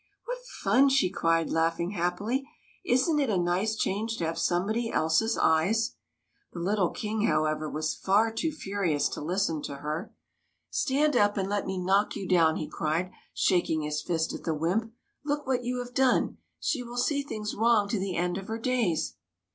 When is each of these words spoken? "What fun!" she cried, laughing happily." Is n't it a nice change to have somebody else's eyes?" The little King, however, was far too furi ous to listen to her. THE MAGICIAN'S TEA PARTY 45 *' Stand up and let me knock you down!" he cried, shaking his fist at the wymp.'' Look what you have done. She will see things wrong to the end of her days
"What 0.25 0.39
fun!" 0.63 0.89
she 0.89 1.11
cried, 1.11 1.51
laughing 1.51 1.91
happily." 1.91 2.49
Is 2.83 3.07
n't 3.07 3.19
it 3.19 3.29
a 3.29 3.37
nice 3.37 3.75
change 3.75 4.17
to 4.17 4.25
have 4.25 4.39
somebody 4.39 4.89
else's 4.91 5.37
eyes?" 5.37 5.93
The 6.53 6.59
little 6.59 6.89
King, 6.89 7.27
however, 7.27 7.69
was 7.69 7.93
far 7.93 8.31
too 8.33 8.49
furi 8.49 8.95
ous 8.95 9.07
to 9.09 9.21
listen 9.21 9.61
to 9.61 9.75
her. 9.75 10.11
THE 10.11 10.13
MAGICIAN'S 10.69 10.85
TEA 10.85 10.97
PARTY 10.97 11.05
45 11.13 11.13
*' 11.13 11.13
Stand 11.13 11.29
up 11.29 11.37
and 11.37 11.49
let 11.49 11.67
me 11.67 11.77
knock 11.77 12.15
you 12.15 12.27
down!" 12.27 12.55
he 12.55 12.67
cried, 12.67 13.11
shaking 13.35 13.81
his 13.83 14.01
fist 14.01 14.33
at 14.33 14.43
the 14.43 14.55
wymp.'' 14.55 14.91
Look 15.23 15.45
what 15.45 15.63
you 15.63 15.77
have 15.77 15.93
done. 15.93 16.39
She 16.59 16.81
will 16.81 16.97
see 16.97 17.21
things 17.21 17.53
wrong 17.53 17.87
to 17.89 17.99
the 17.99 18.15
end 18.15 18.39
of 18.39 18.47
her 18.47 18.57
days 18.57 19.17